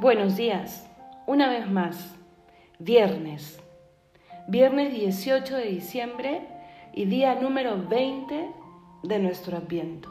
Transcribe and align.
Buenos 0.00 0.36
días, 0.36 0.88
una 1.26 1.48
vez 1.48 1.68
más, 1.68 2.14
viernes, 2.78 3.60
viernes 4.46 4.92
18 4.92 5.56
de 5.56 5.64
diciembre 5.64 6.46
y 6.92 7.06
día 7.06 7.34
número 7.34 7.76
20 7.88 8.48
de 9.02 9.18
nuestro 9.18 9.56
adviento. 9.56 10.08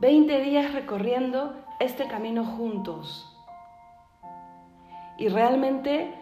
20 0.00 0.40
días 0.40 0.74
recorriendo 0.74 1.54
este 1.78 2.08
camino 2.08 2.44
juntos. 2.44 3.32
Y 5.16 5.28
realmente, 5.28 6.12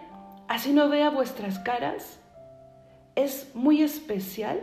así 0.47 0.75
no 0.75 0.91
vea 0.91 1.09
vuestras 1.09 1.59
caras, 1.61 2.21
es 3.15 3.53
muy 3.55 3.83
especial 3.83 4.61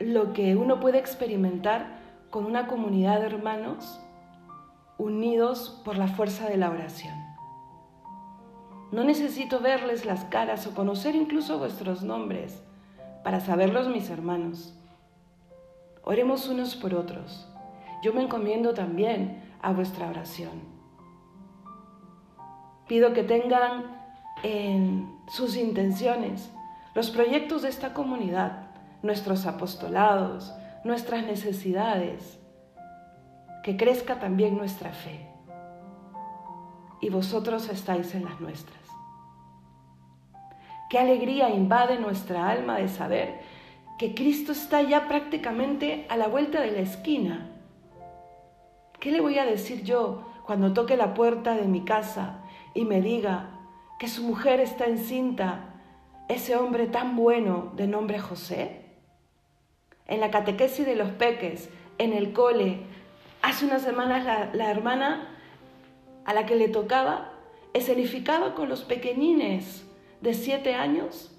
lo 0.00 0.34
que 0.34 0.54
uno 0.54 0.80
puede 0.80 0.98
experimentar 0.98 1.96
con 2.28 2.44
una 2.44 2.66
comunidad 2.66 3.20
de 3.20 3.26
hermanos 3.28 4.02
unidos 4.98 5.80
por 5.84 5.96
la 5.96 6.08
fuerza 6.08 6.48
de 6.48 6.56
la 6.56 6.70
oración. 6.70 7.14
No 8.92 9.04
necesito 9.04 9.60
verles 9.60 10.04
las 10.04 10.24
caras 10.24 10.66
o 10.66 10.74
conocer 10.74 11.14
incluso 11.14 11.58
vuestros 11.58 12.02
nombres 12.02 12.62
para 13.24 13.40
saberlos 13.40 13.88
mis 13.88 14.08
hermanos. 14.10 14.74
Oremos 16.04 16.48
unos 16.48 16.76
por 16.76 16.94
otros. 16.94 17.48
Yo 18.02 18.12
me 18.12 18.22
encomiendo 18.22 18.74
también 18.74 19.42
a 19.60 19.72
vuestra 19.72 20.08
oración. 20.08 20.62
Pido 22.86 23.12
que 23.12 23.24
tengan 23.24 23.96
en 24.44 25.18
sus 25.28 25.56
intenciones 25.56 26.52
los 26.94 27.10
proyectos 27.10 27.62
de 27.62 27.68
esta 27.68 27.92
comunidad, 27.92 28.68
nuestros 29.02 29.44
apostolados, 29.46 30.54
nuestras 30.84 31.26
necesidades, 31.26 32.38
que 33.66 33.76
crezca 33.76 34.20
también 34.20 34.56
nuestra 34.56 34.92
fe. 34.92 35.26
Y 37.00 37.10
vosotros 37.10 37.68
estáis 37.68 38.14
en 38.14 38.24
las 38.24 38.40
nuestras. 38.40 38.78
Qué 40.88 41.00
alegría 41.00 41.50
invade 41.50 41.98
nuestra 41.98 42.48
alma 42.48 42.78
de 42.78 42.86
saber 42.86 43.40
que 43.98 44.14
Cristo 44.14 44.52
está 44.52 44.82
ya 44.82 45.08
prácticamente 45.08 46.06
a 46.08 46.16
la 46.16 46.28
vuelta 46.28 46.60
de 46.60 46.70
la 46.70 46.78
esquina. 46.78 47.50
¿Qué 49.00 49.10
le 49.10 49.20
voy 49.20 49.36
a 49.40 49.44
decir 49.44 49.82
yo 49.82 50.22
cuando 50.46 50.72
toque 50.72 50.96
la 50.96 51.12
puerta 51.12 51.56
de 51.56 51.66
mi 51.66 51.84
casa 51.84 52.44
y 52.72 52.84
me 52.84 53.00
diga 53.00 53.50
que 53.98 54.06
su 54.06 54.22
mujer 54.22 54.60
está 54.60 54.84
encinta, 54.84 55.74
ese 56.28 56.54
hombre 56.54 56.86
tan 56.86 57.16
bueno 57.16 57.72
de 57.74 57.88
nombre 57.88 58.20
José? 58.20 58.82
En 60.06 60.20
la 60.20 60.30
catequesis 60.30 60.86
de 60.86 60.94
los 60.94 61.10
peques, 61.10 61.68
en 61.98 62.12
el 62.12 62.32
cole, 62.32 62.86
Hace 63.46 63.64
unas 63.64 63.82
semanas 63.82 64.24
la, 64.54 64.70
hermana 64.72 65.28
a 66.24 66.34
la 66.34 66.46
que 66.46 66.56
le 66.56 66.66
tocaba 66.66 67.30
escenificaba 67.74 68.56
con 68.56 68.68
los 68.68 68.82
pequeñines 68.82 69.86
de 70.20 70.34
siete 70.34 70.74
años 70.74 71.32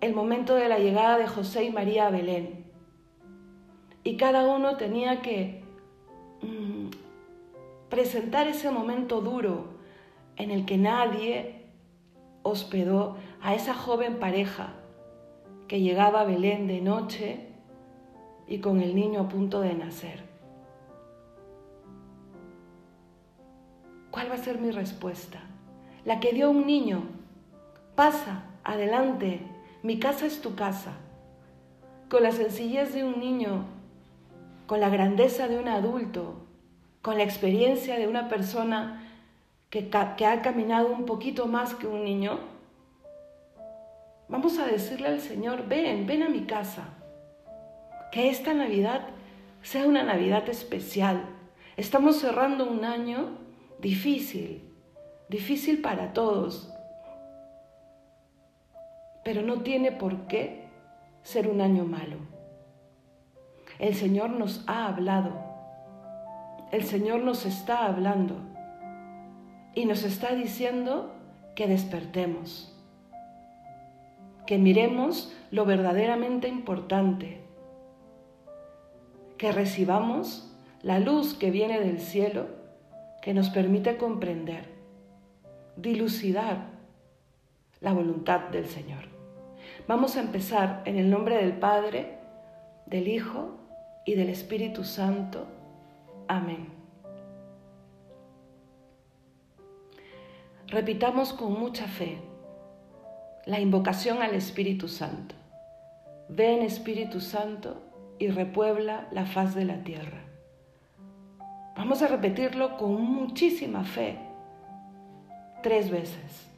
el 0.00 0.14
momento 0.14 0.56
de 0.56 0.68
la 0.68 0.80
llegada 0.80 1.16
de 1.16 1.28
José 1.28 1.62
y 1.62 1.70
María 1.70 2.08
a 2.08 2.10
Belén. 2.10 2.64
Y 4.02 4.16
cada 4.16 4.48
uno 4.48 4.76
tenía 4.78 5.22
que 5.22 5.62
mm, 6.42 6.88
presentar 7.88 8.48
ese 8.48 8.72
momento 8.72 9.20
duro 9.20 9.78
en 10.34 10.50
el 10.50 10.64
que 10.64 10.76
nadie 10.76 11.66
hospedó 12.42 13.16
a 13.40 13.54
esa 13.54 13.74
joven 13.74 14.18
pareja 14.18 14.72
que 15.68 15.80
llegaba 15.82 16.22
a 16.22 16.24
Belén 16.24 16.66
de 16.66 16.80
noche 16.80 17.46
y 18.48 18.58
con 18.58 18.80
el 18.80 18.96
niño 18.96 19.20
a 19.20 19.28
punto 19.28 19.60
de 19.60 19.74
nacer. 19.74 20.37
¿Cuál 24.18 24.32
va 24.32 24.34
a 24.34 24.38
ser 24.38 24.58
mi 24.58 24.72
respuesta? 24.72 25.38
La 26.04 26.18
que 26.18 26.32
dio 26.32 26.50
un 26.50 26.66
niño. 26.66 27.04
Pasa, 27.94 28.42
adelante, 28.64 29.42
mi 29.84 30.00
casa 30.00 30.26
es 30.26 30.42
tu 30.42 30.56
casa. 30.56 30.94
Con 32.08 32.24
la 32.24 32.32
sencillez 32.32 32.92
de 32.92 33.04
un 33.04 33.20
niño, 33.20 33.66
con 34.66 34.80
la 34.80 34.88
grandeza 34.88 35.46
de 35.46 35.56
un 35.56 35.68
adulto, 35.68 36.34
con 37.00 37.16
la 37.16 37.22
experiencia 37.22 37.96
de 37.96 38.08
una 38.08 38.28
persona 38.28 39.08
que, 39.70 39.88
que 39.88 40.26
ha 40.26 40.42
caminado 40.42 40.88
un 40.88 41.06
poquito 41.06 41.46
más 41.46 41.76
que 41.76 41.86
un 41.86 42.02
niño, 42.02 42.40
vamos 44.28 44.58
a 44.58 44.66
decirle 44.66 45.06
al 45.06 45.20
Señor, 45.20 45.68
ven, 45.68 46.08
ven 46.08 46.24
a 46.24 46.28
mi 46.28 46.40
casa. 46.40 46.88
Que 48.10 48.30
esta 48.30 48.52
Navidad 48.52 49.02
sea 49.62 49.86
una 49.86 50.02
Navidad 50.02 50.48
especial. 50.48 51.22
Estamos 51.76 52.16
cerrando 52.16 52.68
un 52.68 52.84
año 52.84 53.46
difícil, 53.80 54.62
difícil 55.28 55.80
para 55.80 56.12
todos, 56.12 56.72
pero 59.24 59.42
no 59.42 59.62
tiene 59.62 59.92
por 59.92 60.26
qué 60.26 60.68
ser 61.22 61.48
un 61.48 61.60
año 61.60 61.84
malo. 61.84 62.16
El 63.78 63.94
Señor 63.94 64.30
nos 64.30 64.64
ha 64.66 64.86
hablado, 64.86 65.32
el 66.72 66.84
Señor 66.84 67.20
nos 67.20 67.46
está 67.46 67.86
hablando. 67.86 68.36
Y 69.74 69.84
nos 69.84 70.02
está 70.02 70.34
diciendo 70.34 71.14
que 71.54 71.68
despertemos, 71.68 72.74
que 74.44 74.58
miremos 74.58 75.32
lo 75.52 75.66
verdaderamente 75.66 76.48
importante, 76.48 77.40
que 79.36 79.52
recibamos 79.52 80.52
la 80.82 80.98
luz 80.98 81.34
que 81.34 81.52
viene 81.52 81.78
del 81.78 82.00
cielo 82.00 82.46
que 83.22 83.34
nos 83.34 83.50
permite 83.50 83.96
comprender, 83.96 84.64
dilucidar 85.76 86.70
la 87.80 87.92
voluntad 87.92 88.48
del 88.48 88.66
Señor. 88.66 89.04
Vamos 89.86 90.16
a 90.16 90.20
empezar 90.20 90.82
en 90.84 90.96
el 90.98 91.10
nombre 91.10 91.36
del 91.36 91.52
Padre, 91.52 92.18
del 92.86 93.08
Hijo 93.08 93.56
y 94.04 94.14
del 94.14 94.28
Espíritu 94.28 94.84
Santo. 94.84 95.46
Amén. 96.26 96.68
Repitamos 100.66 101.32
con 101.32 101.58
mucha 101.58 101.86
fe 101.86 102.18
la 103.46 103.60
invocación 103.60 104.20
al 104.20 104.34
Espíritu 104.34 104.88
Santo. 104.88 105.34
Ven 106.28 106.62
Espíritu 106.62 107.20
Santo 107.20 107.82
y 108.18 108.28
repuebla 108.28 109.08
la 109.10 109.24
faz 109.24 109.54
de 109.54 109.64
la 109.64 109.82
tierra. 109.82 110.27
Vamos 111.78 112.02
a 112.02 112.08
repetirlo 112.08 112.76
con 112.76 113.00
muchísima 113.00 113.84
fe, 113.84 114.18
tres 115.62 115.88
veces. 115.92 116.48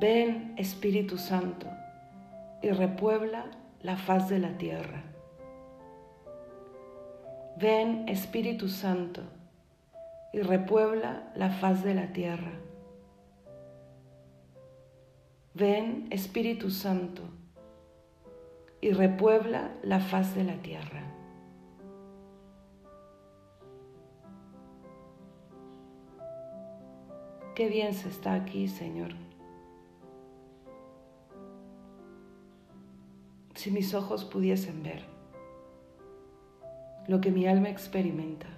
Ven 0.00 0.52
Espíritu 0.56 1.16
Santo 1.16 1.68
y 2.60 2.70
repuebla 2.70 3.44
la 3.82 3.96
faz 3.96 4.28
de 4.28 4.40
la 4.40 4.58
tierra. 4.58 5.04
Ven 7.56 8.08
Espíritu 8.08 8.68
Santo 8.68 9.22
y 10.32 10.40
repuebla 10.40 11.30
la 11.36 11.50
faz 11.50 11.84
de 11.84 11.94
la 11.94 12.12
tierra. 12.12 12.50
Ven 15.54 16.08
Espíritu 16.10 16.68
Santo 16.68 17.22
y 18.80 18.90
repuebla 18.90 19.70
la 19.84 20.00
faz 20.00 20.34
de 20.34 20.42
la 20.42 20.54
tierra. 20.54 21.13
Qué 27.54 27.68
bien 27.68 27.94
se 27.94 28.08
está 28.08 28.34
aquí, 28.34 28.66
Señor. 28.66 29.12
Si 33.54 33.70
mis 33.70 33.94
ojos 33.94 34.24
pudiesen 34.24 34.82
ver 34.82 35.04
lo 37.06 37.20
que 37.20 37.30
mi 37.30 37.46
alma 37.46 37.68
experimenta, 37.68 38.48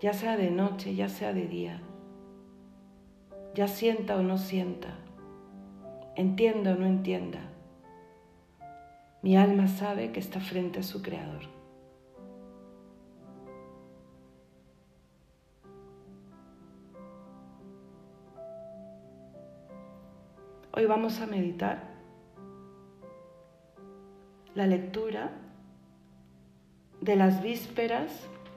ya 0.00 0.12
sea 0.12 0.36
de 0.36 0.52
noche, 0.52 0.94
ya 0.94 1.08
sea 1.08 1.32
de 1.32 1.48
día, 1.48 1.82
ya 3.54 3.66
sienta 3.66 4.16
o 4.16 4.22
no 4.22 4.38
sienta, 4.38 4.96
entienda 6.14 6.74
o 6.74 6.76
no 6.76 6.86
entienda, 6.86 7.40
mi 9.22 9.36
alma 9.36 9.66
sabe 9.66 10.12
que 10.12 10.20
está 10.20 10.38
frente 10.38 10.80
a 10.80 10.82
su 10.84 11.02
Creador. 11.02 11.61
Hoy 20.74 20.86
vamos 20.86 21.20
a 21.20 21.26
meditar 21.26 21.82
la 24.54 24.66
lectura 24.66 25.30
de 27.02 27.14
las 27.14 27.42
vísperas 27.42 28.10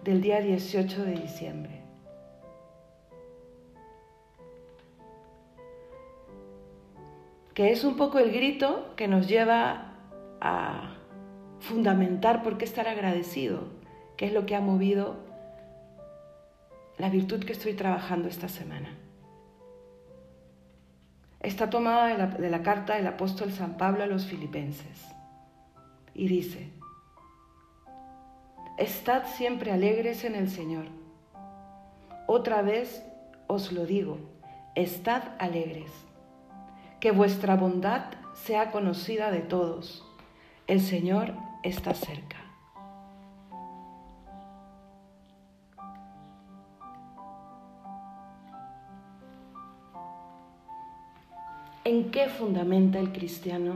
del 0.05 0.21
día 0.21 0.39
18 0.39 1.03
de 1.03 1.11
diciembre. 1.11 1.81
Que 7.53 7.71
es 7.71 7.83
un 7.83 7.97
poco 7.97 8.19
el 8.19 8.31
grito 8.31 8.93
que 8.95 9.09
nos 9.09 9.27
lleva 9.27 9.91
a 10.39 10.95
fundamentar 11.59 12.43
por 12.43 12.57
qué 12.57 12.63
estar 12.63 12.87
agradecido, 12.87 13.63
que 14.15 14.27
es 14.27 14.33
lo 14.33 14.45
que 14.45 14.55
ha 14.55 14.61
movido 14.61 15.17
la 16.97 17.09
virtud 17.09 17.43
que 17.43 17.51
estoy 17.51 17.73
trabajando 17.73 18.29
esta 18.29 18.47
semana. 18.47 19.04
Está 21.45 21.69
tomada 21.69 22.07
de 22.07 22.17
la, 22.17 22.25
de 22.25 22.49
la 22.49 22.63
carta 22.63 22.95
del 22.95 23.05
apóstol 23.05 23.51
San 23.51 23.77
Pablo 23.77 24.03
a 24.03 24.07
los 24.07 24.25
filipenses 24.25 25.05
y 26.15 26.27
dice, 26.27 26.71
Estad 28.79 29.27
siempre 29.27 29.71
alegres 29.71 30.23
en 30.23 30.33
el 30.33 30.49
Señor. 30.49 30.85
Otra 32.25 32.63
vez 32.63 33.05
os 33.45 33.71
lo 33.71 33.85
digo, 33.85 34.17
estad 34.73 35.21
alegres. 35.37 35.91
Que 36.99 37.11
vuestra 37.11 37.55
bondad 37.55 38.05
sea 38.33 38.71
conocida 38.71 39.29
de 39.29 39.41
todos. 39.41 40.03
El 40.65 40.81
Señor 40.81 41.35
está 41.61 41.93
cerca. 41.93 42.44
¿En 51.87 52.09
qué 52.09 52.29
fundamenta 52.29 52.97
el 52.97 53.11
cristiano 53.11 53.75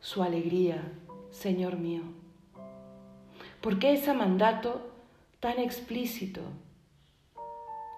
su 0.00 0.24
alegría, 0.24 0.82
Señor 1.30 1.76
mío? 1.76 2.02
¿Por 3.60 3.78
qué 3.78 3.92
ese 3.92 4.12
mandato 4.12 4.90
tan 5.38 5.60
explícito? 5.60 6.40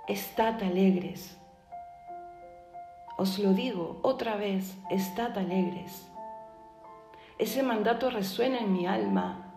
Estad 0.06 0.62
alegres. 0.62 1.34
Os 3.16 3.38
lo 3.38 3.54
digo 3.54 4.00
otra 4.02 4.36
vez, 4.36 4.76
estad 4.90 5.38
alegres. 5.38 6.06
Ese 7.38 7.62
mandato 7.62 8.10
resuena 8.10 8.58
en 8.58 8.74
mi 8.74 8.86
alma. 8.86 9.54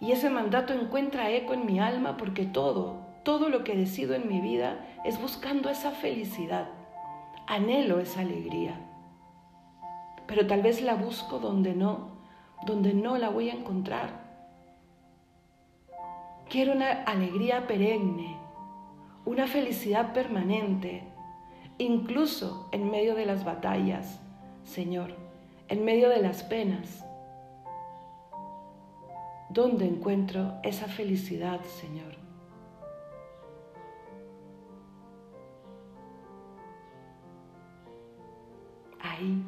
Y 0.00 0.12
ese 0.12 0.30
mandato 0.30 0.72
encuentra 0.72 1.28
eco 1.28 1.52
en 1.52 1.66
mi 1.66 1.78
alma 1.78 2.16
porque 2.16 2.46
todo, 2.46 3.02
todo 3.22 3.50
lo 3.50 3.64
que 3.64 3.76
decido 3.76 4.14
en 4.14 4.28
mi 4.28 4.40
vida 4.40 4.82
es 5.04 5.20
buscando 5.20 5.68
esa 5.68 5.90
felicidad. 5.90 6.79
Anhelo 7.46 8.00
esa 8.00 8.20
alegría. 8.20 8.80
Pero 10.26 10.46
tal 10.46 10.62
vez 10.62 10.82
la 10.82 10.94
busco 10.94 11.38
donde 11.38 11.74
no, 11.74 12.10
donde 12.66 12.94
no 12.94 13.18
la 13.18 13.30
voy 13.30 13.50
a 13.50 13.54
encontrar. 13.54 14.20
Quiero 16.48 16.72
una 16.72 17.04
alegría 17.04 17.66
perenne, 17.66 18.36
una 19.24 19.46
felicidad 19.46 20.12
permanente, 20.12 21.04
incluso 21.78 22.68
en 22.72 22.90
medio 22.90 23.14
de 23.14 23.26
las 23.26 23.44
batallas, 23.44 24.20
Señor, 24.64 25.14
en 25.68 25.84
medio 25.84 26.08
de 26.08 26.22
las 26.22 26.42
penas. 26.42 27.04
¿Dónde 29.48 29.86
encuentro 29.86 30.54
esa 30.62 30.86
felicidad, 30.86 31.60
Señor? 31.64 32.19
Ahí, 39.20 39.42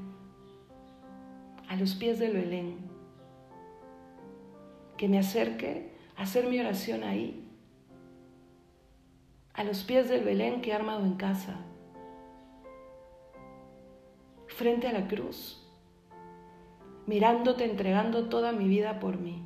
a 1.67 1.77
los 1.77 1.95
pies 1.95 2.19
del 2.19 2.35
Belén 2.35 2.77
que 4.99 5.09
me 5.09 5.19
acerque 5.19 5.91
a 6.15 6.25
hacer 6.25 6.47
mi 6.47 6.61
oración 6.61 7.05
ahí, 7.05 7.49
a 9.55 9.65
los 9.65 9.83
pies 9.83 10.11
del 10.11 10.25
Belén 10.25 10.61
que 10.61 10.71
he 10.71 10.75
armado 10.75 11.07
en 11.07 11.15
casa, 11.15 11.57
frente 14.49 14.89
a 14.89 14.93
la 14.93 15.09
cruz, 15.09 15.67
mirándote, 17.07 17.65
entregando 17.65 18.29
toda 18.29 18.53
mi 18.53 18.69
vida 18.69 19.01
por 19.01 19.19
mí. 19.19 19.43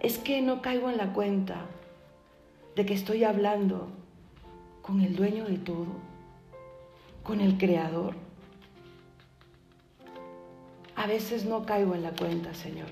Es 0.00 0.18
que 0.18 0.42
no 0.42 0.62
caigo 0.62 0.90
en 0.90 0.96
la 0.96 1.12
cuenta 1.12 1.66
de 2.74 2.84
que 2.84 2.94
estoy 2.94 3.22
hablando 3.22 3.88
con 4.82 5.00
el 5.00 5.14
dueño 5.14 5.44
de 5.44 5.58
todo, 5.58 6.13
con 7.24 7.40
el 7.40 7.58
creador 7.58 8.14
a 10.94 11.06
veces 11.06 11.44
no 11.44 11.66
caigo 11.66 11.94
en 11.94 12.02
la 12.02 12.12
cuenta, 12.12 12.54
Señor. 12.54 12.88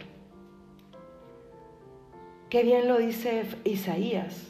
Qué 2.50 2.64
bien 2.64 2.88
lo 2.88 2.98
dice 2.98 3.44
Isaías 3.64 4.48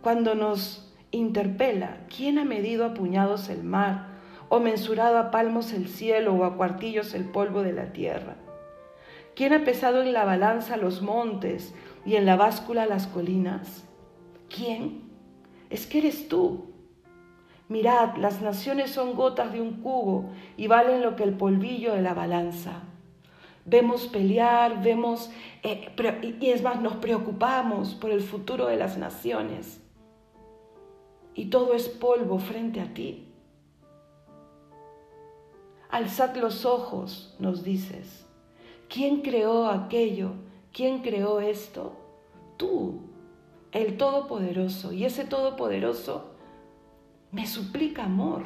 cuando 0.00 0.34
nos 0.34 0.92
interpela, 1.12 2.00
¿quién 2.14 2.38
ha 2.38 2.44
medido 2.44 2.84
a 2.84 2.94
puñados 2.94 3.48
el 3.48 3.62
mar 3.62 4.08
o 4.48 4.60
mensurado 4.60 5.18
a 5.18 5.30
palmos 5.30 5.72
el 5.72 5.88
cielo 5.88 6.34
o 6.34 6.44
a 6.44 6.56
cuartillos 6.56 7.14
el 7.14 7.24
polvo 7.24 7.62
de 7.62 7.72
la 7.72 7.92
tierra? 7.92 8.36
¿Quién 9.34 9.52
ha 9.52 9.64
pesado 9.64 10.02
en 10.02 10.12
la 10.12 10.24
balanza 10.24 10.76
los 10.76 11.02
montes 11.02 11.74
y 12.04 12.16
en 12.16 12.26
la 12.26 12.36
báscula 12.36 12.86
las 12.86 13.06
colinas? 13.06 13.84
¿Quién? 14.48 15.04
Es 15.70 15.86
que 15.86 15.98
eres 15.98 16.28
tú, 16.28 16.73
Mirad, 17.68 18.16
las 18.16 18.42
naciones 18.42 18.90
son 18.90 19.14
gotas 19.14 19.52
de 19.52 19.60
un 19.60 19.80
cubo 19.80 20.30
y 20.56 20.66
valen 20.66 21.00
lo 21.00 21.16
que 21.16 21.22
el 21.22 21.34
polvillo 21.34 21.94
de 21.94 22.02
la 22.02 22.12
balanza. 22.12 22.82
Vemos 23.64 24.06
pelear, 24.06 24.82
vemos, 24.82 25.30
eh, 25.62 25.90
y 26.40 26.50
es 26.50 26.62
más, 26.62 26.82
nos 26.82 26.96
preocupamos 26.96 27.94
por 27.94 28.10
el 28.10 28.20
futuro 28.20 28.66
de 28.66 28.76
las 28.76 28.98
naciones. 28.98 29.80
Y 31.34 31.46
todo 31.46 31.72
es 31.74 31.88
polvo 31.88 32.38
frente 32.38 32.80
a 32.80 32.92
ti. 32.92 33.28
Alzad 35.88 36.36
los 36.36 36.66
ojos, 36.66 37.34
nos 37.38 37.64
dices. 37.64 38.26
¿Quién 38.88 39.22
creó 39.22 39.68
aquello? 39.68 40.32
¿Quién 40.72 40.98
creó 41.00 41.40
esto? 41.40 41.94
Tú, 42.58 43.00
el 43.72 43.96
Todopoderoso. 43.96 44.92
Y 44.92 45.06
ese 45.06 45.24
Todopoderoso 45.24 46.33
me 47.34 47.48
suplica 47.48 48.04
amor. 48.04 48.44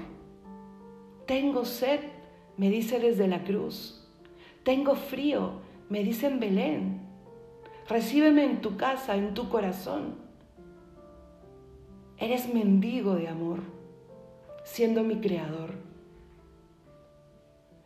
Tengo 1.26 1.66
sed, 1.66 2.00
me 2.56 2.70
dice 2.70 2.98
desde 2.98 3.28
la 3.28 3.44
cruz. 3.44 4.02
Tengo 4.64 4.94
frío, 4.94 5.60
me 5.90 6.02
dice 6.02 6.26
en 6.26 6.40
Belén. 6.40 7.00
Recíbeme 7.86 8.44
en 8.44 8.62
tu 8.62 8.78
casa, 8.78 9.14
en 9.14 9.34
tu 9.34 9.50
corazón. 9.50 10.14
Eres 12.16 12.52
mendigo 12.52 13.14
de 13.14 13.28
amor, 13.28 13.60
siendo 14.64 15.04
mi 15.04 15.20
creador. 15.20 15.74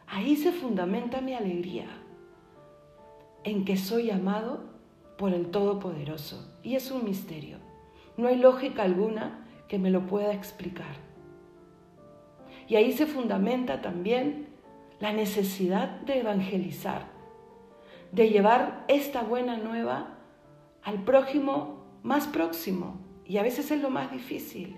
Ahí 0.07 0.37
se 0.37 0.53
fundamenta 0.53 1.21
mi 1.21 1.35
alegría, 1.35 1.89
en 3.43 3.65
que 3.65 3.77
soy 3.77 4.11
amado 4.11 4.61
por 5.19 5.35
el 5.35 5.51
Todopoderoso. 5.51 6.49
Y 6.63 6.77
es 6.77 6.93
un 6.93 7.05
misterio. 7.05 7.59
No 8.17 8.29
hay 8.29 8.37
lógica 8.37 8.85
alguna 8.85 9.42
que 9.69 9.79
me 9.79 9.91
lo 9.91 10.07
pueda 10.07 10.33
explicar. 10.33 10.97
Y 12.69 12.77
ahí 12.77 12.93
se 12.93 13.07
fundamenta 13.07 13.81
también 13.83 14.47
la 15.01 15.13
necesidad 15.13 16.01
de 16.03 16.21
evangelizar, 16.21 17.07
de 18.13 18.31
llevar 18.31 18.85
esta 18.89 19.23
buena 19.23 19.57
nueva 19.57 20.19
al 20.83 21.03
prójimo 21.05 21.85
más 22.03 22.27
próximo, 22.27 23.01
y 23.25 23.39
a 23.39 23.43
veces 23.43 23.71
es 23.71 23.81
lo 23.81 23.91
más 23.91 24.11
difícil, 24.11 24.77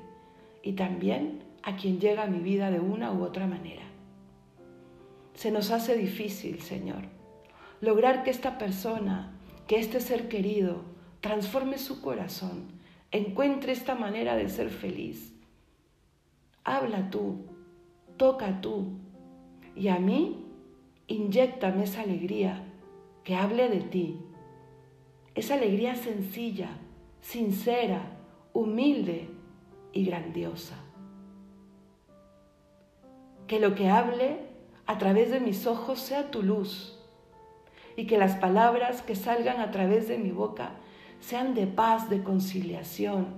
y 0.63 0.73
también 0.73 1.43
a 1.63 1.77
quien 1.77 1.99
llega 2.01 2.25
a 2.25 2.27
mi 2.27 2.41
vida 2.41 2.71
de 2.71 2.81
una 2.81 3.13
u 3.13 3.23
otra 3.23 3.47
manera. 3.47 3.83
Se 5.35 5.51
nos 5.51 5.71
hace 5.71 5.97
difícil, 5.97 6.61
Señor, 6.61 7.03
lograr 7.81 8.23
que 8.23 8.31
esta 8.31 8.59
persona, 8.59 9.33
que 9.67 9.79
este 9.79 10.01
ser 10.01 10.29
querido, 10.29 10.83
transforme 11.21 11.79
su 11.79 12.01
corazón 12.01 12.74
encuentre 13.15 13.71
esta 13.71 13.95
manera 13.95 14.35
de 14.35 14.49
ser 14.49 14.71
feliz. 14.71 15.33
Habla 16.65 17.11
tú, 17.11 17.47
toca 18.17 18.61
tú, 18.61 18.99
y 19.77 19.87
a 19.87 20.01
mí 20.01 20.45
inyectame 21.07 21.85
esa 21.85 22.03
alegría 22.03 22.65
que 23.23 23.37
hable 23.37 23.69
de 23.69 23.83
ti, 23.83 24.19
esa 25.37 25.55
alegría 25.55 25.95
sencilla, 25.95 26.71
sincera, 27.21 28.03
humilde 28.53 29.29
y 29.93 30.05
grandiosa. 30.07 30.75
Que 33.47 33.61
lo 33.61 33.77
que 33.77 33.91
hable 33.91 34.39
a 34.87 34.99
través 34.99 35.31
de 35.31 35.39
mis 35.39 35.69
ojos 35.69 36.01
sea 36.01 36.33
tu 36.33 36.43
luz 36.43 36.99
y 37.97 38.07
que 38.07 38.19
las 38.19 38.35
palabras 38.35 39.03
que 39.03 39.15
salgan 39.15 39.61
a 39.61 39.71
través 39.71 40.09
de 40.09 40.19
mi 40.19 40.33
boca 40.33 40.81
sean 41.27 41.55
de 41.55 41.67
paz, 41.67 42.11
de 42.11 42.23
conciliación 42.23 43.29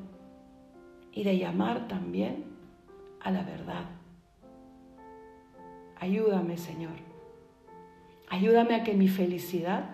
y 1.12 1.22
de 1.22 1.38
llamar 1.38 1.86
también 1.86 2.44
a 3.20 3.30
la 3.30 3.44
verdad. 3.44 3.84
Ayúdame, 6.00 6.58
Señor. 6.58 6.96
Ayúdame 8.28 8.74
a 8.74 8.82
que 8.82 8.92
mi 8.92 9.06
felicidad 9.06 9.90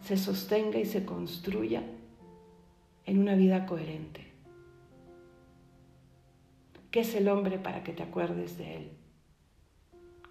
se 0.00 0.16
sostenga 0.16 0.78
y 0.78 0.86
se 0.86 1.04
construya 1.04 1.82
en 3.04 3.18
una 3.18 3.34
vida 3.34 3.66
coherente. 3.66 4.32
¿Qué 6.90 7.00
es 7.00 7.14
el 7.14 7.28
hombre 7.28 7.58
para 7.58 7.84
que 7.84 7.92
te 7.92 8.02
acuerdes 8.02 8.56
de 8.56 8.76
él? 8.76 8.90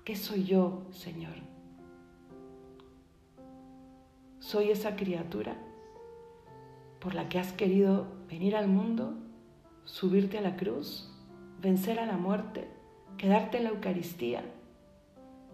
¿Qué 0.03 0.15
soy 0.15 0.43
yo, 0.43 0.87
Señor? 0.89 1.54
Soy 4.45 4.69
esa 4.69 4.95
criatura 4.95 5.55
por 6.99 7.15
la 7.15 7.29
que 7.29 7.39
has 7.39 7.51
querido 7.51 8.05
venir 8.29 8.55
al 8.55 8.67
mundo, 8.67 9.15
subirte 9.85 10.37
a 10.37 10.41
la 10.41 10.55
cruz, 10.55 11.11
vencer 11.59 11.99
a 11.99 12.05
la 12.05 12.17
muerte, 12.17 12.67
quedarte 13.17 13.57
en 13.57 13.63
la 13.63 13.71
Eucaristía, 13.71 14.43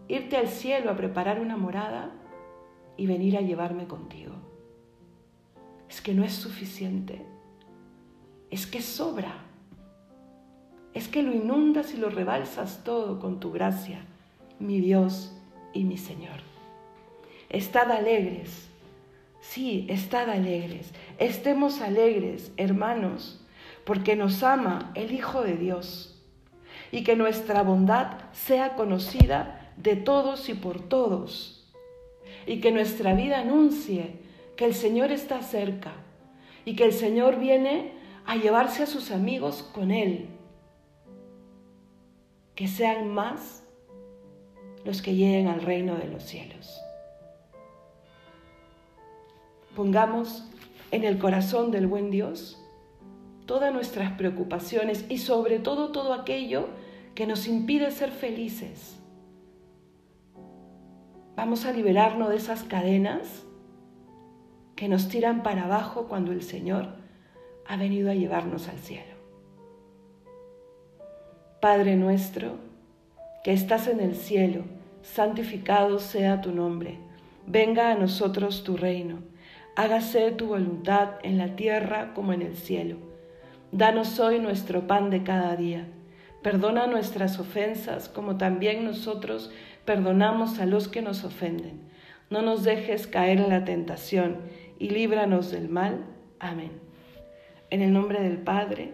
irte 0.10 0.36
al 0.36 0.50
cielo 0.50 0.92
a 0.92 0.98
preparar 0.98 1.40
una 1.40 1.56
morada 1.56 2.12
y 2.98 3.08
venir 3.08 3.38
a 3.38 3.42
llevarme 3.42 3.88
contigo. 3.88 4.34
Es 5.90 6.02
que 6.02 6.14
no 6.14 6.26
es 6.26 6.34
suficiente, 6.34 7.26
es 8.50 8.68
que 8.68 8.82
sobra, 8.82 9.36
es 10.94 11.08
que 11.08 11.24
lo 11.24 11.34
inundas 11.34 11.94
y 11.94 11.98
lo 11.98 12.10
rebalsas 12.10 12.84
todo 12.84 13.22
con 13.22 13.40
tu 13.40 13.54
gracia, 13.54 14.04
mi 14.60 14.82
Dios 14.82 15.34
y 15.72 15.86
mi 15.86 15.98
Señor. 15.98 16.42
Estad 17.48 17.90
alegres 17.90 18.71
Sí, 19.42 19.88
estad 19.90 20.30
alegres, 20.30 20.92
estemos 21.18 21.82
alegres, 21.82 22.52
hermanos, 22.58 23.44
porque 23.86 24.16
nos 24.16 24.44
ama 24.44 24.92
el 24.96 25.12
Hijo 25.12 25.42
de 25.42 25.58
Dios 25.58 26.24
y 26.92 27.04
que 27.04 27.16
nuestra 27.16 27.64
bondad 27.64 28.20
sea 28.34 28.76
conocida 28.76 29.74
de 29.78 29.96
todos 29.96 30.48
y 30.48 30.54
por 30.54 30.88
todos 30.88 31.68
y 32.46 32.62
que 32.62 32.72
nuestra 32.72 33.14
vida 33.16 33.40
anuncie 33.40 34.20
que 34.56 34.66
el 34.66 34.76
Señor 34.76 35.12
está 35.12 35.42
cerca 35.42 35.94
y 36.64 36.76
que 36.76 36.86
el 36.86 36.94
Señor 36.94 37.40
viene 37.40 37.94
a 38.26 38.36
llevarse 38.36 38.84
a 38.84 38.88
sus 38.88 39.10
amigos 39.10 39.64
con 39.74 39.90
Él. 39.90 40.28
Que 42.54 42.68
sean 42.68 43.10
más 43.10 43.64
los 44.86 45.02
que 45.02 45.16
lleguen 45.16 45.48
al 45.48 45.62
reino 45.62 45.96
de 45.96 46.08
los 46.08 46.24
cielos. 46.24 46.80
Pongamos 49.75 50.44
en 50.92 51.06
el 51.06 51.18
corazón 51.18 51.72
del 51.72 51.88
buen 51.88 52.12
Dios 52.12 52.62
todas 53.46 53.74
nuestras 53.74 54.12
preocupaciones 54.13 55.06
y 55.10 55.18
sobre 55.18 55.60
todo 55.60 55.92
todo 55.94 56.13
aquello 56.13 56.68
que 57.16 57.25
nos 57.25 57.48
impide 57.48 57.92
ser 57.92 58.12
felices. 58.12 58.98
Vamos 61.38 61.66
a 61.66 61.72
liberarnos 61.72 62.30
de 62.30 62.36
esas 62.36 62.63
cadenas 62.63 63.44
que 64.75 64.90
nos 64.90 65.08
tiran 65.08 65.42
para 65.42 65.63
abajo 65.63 66.08
cuando 66.10 66.34
el 66.34 66.44
Señor 66.44 66.88
ha 67.66 67.78
venido 67.78 68.12
a 68.12 68.16
llevarnos 68.16 68.68
al 68.68 68.78
cielo. 68.78 69.16
Padre 71.62 71.96
nuestro, 71.96 72.56
que 73.44 73.54
estás 73.54 73.88
en 73.88 74.01
el 74.01 74.16
cielo, 74.16 74.63
santificado 75.01 76.00
sea 76.00 76.42
tu 76.42 76.51
nombre, 76.51 76.98
venga 77.48 77.92
a 77.92 77.96
nosotros 77.96 78.63
tu 78.63 78.75
reino 78.75 79.31
hágase 79.75 80.32
tu 80.32 80.48
voluntad 80.48 81.12
en 81.24 81.38
la 81.38 81.56
tierra 81.56 82.13
como 82.13 82.34
en 82.34 82.42
el 82.42 82.56
cielo. 82.56 82.98
Danos 83.72 84.20
hoy 84.20 84.40
nuestro 84.40 84.88
pan 84.88 85.10
de 85.10 85.24
cada 85.24 85.56
día. 85.56 85.88
Perdona 86.42 86.88
nuestras 86.88 87.40
ofensas 87.40 88.10
como 88.10 88.38
también 88.38 88.84
nosotros 88.84 89.51
perdonamos 89.86 90.60
a 90.60 90.66
los 90.66 90.88
que 90.88 91.01
nos 91.01 91.24
ofenden. 91.24 91.82
No 92.30 92.42
nos 92.42 92.63
dejes 92.63 93.08
caer 93.08 93.40
en 93.40 93.50
la 93.50 93.63
tentación 93.63 94.38
y 94.80 94.90
líbranos 94.90 95.51
del 95.51 95.70
mal. 95.70 96.06
Amén. 96.40 96.72
En 97.70 97.82
el 97.82 97.94
nombre 97.94 98.22
del 98.22 98.38
Padre, 98.38 98.94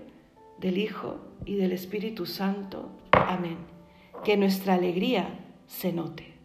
del 0.60 0.78
Hijo 0.78 1.20
y 1.46 1.56
del 1.56 1.72
Espíritu 1.72 2.26
Santo. 2.26 2.92
Amén. 3.12 3.58
Que 4.24 4.38
nuestra 4.38 4.76
alegría 4.76 5.28
se 5.66 5.94
note. 5.94 6.37